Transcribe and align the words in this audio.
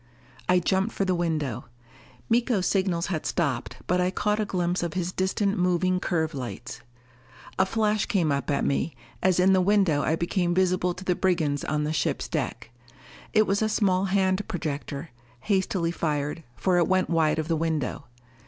I 0.49 0.57
jumped 0.57 0.91
for 0.95 1.05
the 1.05 1.13
window. 1.13 1.65
Miko's 2.27 2.65
signals 2.65 3.05
had 3.13 3.23
stopped, 3.23 3.77
but 3.85 4.01
I 4.01 4.09
caught 4.09 4.39
a 4.39 4.45
glimpse 4.45 4.81
of 4.81 4.95
his 4.95 5.11
distant 5.11 5.59
moving 5.59 5.99
curve 5.99 6.33
lights. 6.33 6.81
A 7.59 7.67
flash 7.67 8.07
came 8.07 8.31
up 8.31 8.49
at 8.49 8.65
me, 8.65 8.95
as 9.21 9.39
in 9.39 9.53
the 9.53 9.61
window 9.61 10.01
I 10.01 10.15
became 10.15 10.55
visible 10.55 10.95
to 10.95 11.03
the 11.05 11.13
brigands 11.13 11.63
on 11.63 11.83
the 11.83 11.93
ship's 11.93 12.27
deck. 12.27 12.71
It 13.31 13.45
was 13.45 13.61
a 13.61 13.69
small 13.69 14.05
hand 14.05 14.47
projector, 14.47 15.11
hastily 15.41 15.91
fired, 15.91 16.43
for 16.55 16.79
it 16.79 16.87
went 16.87 17.07
wide 17.11 17.37
of 17.37 17.47
the 17.47 17.55
window. 17.55 18.05